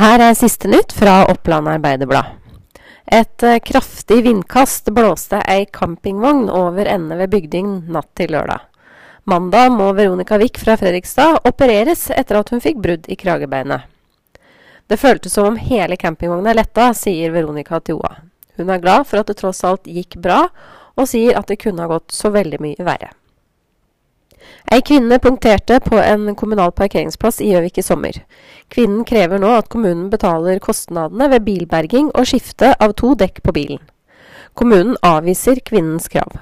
Her 0.00 0.22
er 0.24 0.32
siste 0.32 0.64
nytt 0.64 0.94
fra 0.96 1.26
Oppland 1.28 1.68
Arbeiderblad. 1.68 2.24
Et 3.04 3.42
eh, 3.42 3.58
kraftig 3.60 4.22
vindkast 4.24 4.88
blåste 4.96 5.42
ei 5.44 5.66
campingvogn 5.66 6.46
over 6.48 6.88
ende 6.88 7.18
ved 7.18 7.28
Bygding 7.34 7.74
natt 7.92 8.08
til 8.16 8.32
lørdag. 8.32 8.62
Mandag 9.28 9.68
må 9.74 9.90
Veronica 9.92 10.38
Wick 10.40 10.56
fra 10.62 10.78
Fredrikstad 10.80 11.42
opereres 11.44 12.06
etter 12.16 12.40
at 12.40 12.48
hun 12.48 12.64
fikk 12.64 12.80
brudd 12.80 13.10
i 13.12 13.18
kragebeinet. 13.20 13.84
Det 14.88 14.96
føltes 14.96 15.36
som 15.36 15.50
om 15.50 15.60
hele 15.60 16.00
campingvogna 16.00 16.56
letta, 16.56 16.94
sier 16.96 17.36
Veronica 17.36 17.82
til 17.84 18.00
OA. 18.00 18.22
Hun 18.56 18.72
er 18.72 18.80
glad 18.80 19.04
for 19.10 19.20
at 19.20 19.28
det 19.28 19.36
tross 19.42 19.60
alt 19.68 19.84
gikk 19.84 20.16
bra, 20.16 20.46
og 20.96 21.12
sier 21.12 21.36
at 21.36 21.52
det 21.52 21.60
kunne 21.60 21.84
ha 21.84 21.92
gått 21.92 22.16
så 22.16 22.32
veldig 22.32 22.62
mye 22.64 22.88
verre. 22.88 23.12
Ei 24.68 24.82
kvinne 24.84 25.18
punkterte 25.18 25.80
på 25.80 25.96
en 25.98 26.34
kommunal 26.36 26.72
parkeringsplass 26.76 27.40
i 27.40 27.48
Gjøvik 27.50 27.80
i 27.80 27.82
sommer. 27.82 28.20
Kvinnen 28.70 29.06
krever 29.08 29.40
nå 29.40 29.54
at 29.56 29.70
kommunen 29.72 30.10
betaler 30.12 30.60
kostnadene 30.62 31.30
ved 31.32 31.46
bilberging 31.46 32.12
og 32.12 32.28
skifte 32.28 32.74
av 32.78 32.94
to 33.00 33.14
dekk 33.18 33.40
på 33.42 33.54
bilen. 33.56 33.80
Kommunen 34.54 34.96
avviser 35.02 35.62
kvinnens 35.64 36.08
krav. 36.12 36.36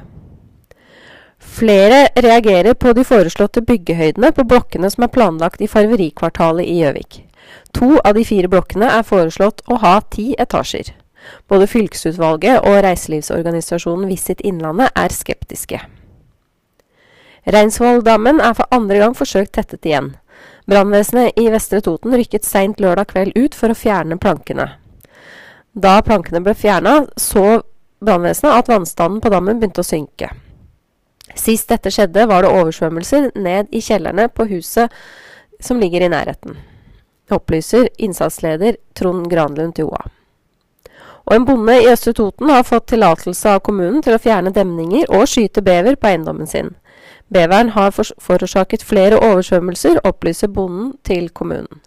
Flere 1.39 2.09
reagerer 2.17 2.75
på 2.75 2.93
de 2.93 3.05
foreslåtte 3.07 3.63
byggehøydene 3.63 4.33
på 4.35 4.45
blokkene 4.45 4.91
som 4.91 5.07
er 5.07 5.13
planlagt 5.15 5.63
i 5.63 5.71
Farverikvartalet 5.71 6.67
i 6.67 6.81
Gjøvik. 6.83 7.23
To 7.79 7.97
av 8.05 8.19
de 8.19 8.25
fire 8.27 8.51
blokkene 8.51 8.91
er 8.99 9.07
foreslått 9.07 9.63
å 9.71 9.79
ha 9.83 9.99
ti 10.11 10.35
etasjer. 10.39 10.93
Både 11.49 11.69
fylkesutvalget 11.71 12.67
og 12.67 12.83
reiselivsorganisasjonen 12.85 14.09
Visit 14.11 14.45
Innlandet 14.45 14.93
er 14.97 15.15
skeptiske. 15.15 15.81
Reinsvolldammen 17.47 18.43
er 18.43 18.57
for 18.59 18.67
andre 18.75 18.99
gang 19.03 19.15
forsøkt 19.17 19.55
tettet 19.57 19.87
igjen. 19.87 20.15
Brannvesenet 20.69 21.39
i 21.41 21.47
Vestre 21.53 21.81
Toten 21.85 22.17
rykket 22.19 22.45
seint 22.45 22.81
lørdag 22.83 23.13
kveld 23.13 23.39
ut 23.39 23.55
for 23.57 23.73
å 23.73 23.79
fjerne 23.79 24.19
plankene. 24.21 24.67
Da 25.73 26.01
plankene 26.05 26.43
ble 26.45 26.55
fjerna, 26.59 27.07
så 27.17 27.63
brannvesenet 28.05 28.53
at 28.53 28.69
vannstanden 28.69 29.23
på 29.25 29.33
dammen 29.33 29.61
begynte 29.61 29.85
å 29.85 29.87
synke. 29.87 30.33
Sist 31.39 31.71
dette 31.71 31.93
skjedde, 31.95 32.27
var 32.27 32.45
det 32.45 32.53
oversvømmelser 32.53 33.31
ned 33.39 33.71
i 33.71 33.81
kjellerne 33.85 34.29
på 34.33 34.49
huset 34.51 34.93
som 35.61 35.81
ligger 35.81 36.05
i 36.05 36.11
nærheten. 36.13 36.57
Opplyser 37.31 37.89
innsatsleder 37.99 38.79
Trond 38.97 39.29
Granlund 39.31 39.77
til 39.77 39.91
OA. 39.91 40.07
Og 41.29 41.35
en 41.37 41.45
bonde 41.45 41.75
i 41.77 41.89
Østre 41.91 42.15
Toten 42.17 42.49
har 42.49 42.65
fått 42.65 42.89
tillatelse 42.95 43.53
av 43.53 43.61
kommunen 43.65 44.01
til 44.05 44.17
å 44.17 44.21
fjerne 44.23 44.53
demninger 44.55 45.11
og 45.13 45.29
skyte 45.29 45.65
bever 45.65 45.99
på 46.01 46.09
eiendommen 46.09 46.49
sin. 46.49 46.73
Beveren 47.35 47.69
har 47.75 47.91
forårsaket 47.95 48.85
flere 48.85 49.19
oversvømmelser, 49.21 50.01
opplyser 50.05 50.49
bonden 50.49 50.95
til 51.05 51.29
kommunen. 51.31 51.81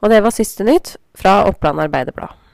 Og 0.00 0.10
det 0.10 0.22
var 0.22 0.34
siste 0.34 0.64
nytt 0.64 0.96
fra 1.16 1.42
Oppland 1.48 1.80
Arbeiderblad. 1.80 2.45